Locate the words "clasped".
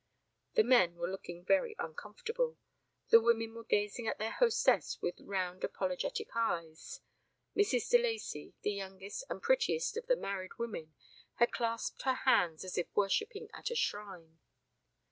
11.51-12.01